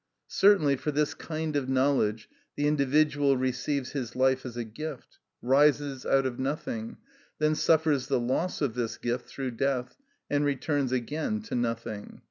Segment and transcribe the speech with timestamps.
[0.25, 6.07] Certainly, for this kind of knowledge, the individual receives his life as a gift, rises
[6.07, 6.97] out of nothing,
[7.37, 12.19] then suffers the loss of this gift through death, and returns again to nothing.